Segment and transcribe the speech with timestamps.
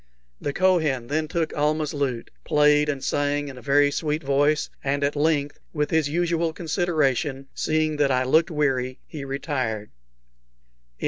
[0.41, 5.03] The Kohen then took Almah's lute, played and sang in a very sweet voice, and
[5.03, 9.91] at length, with his usual consideration, seeing that I looked weary, he retired.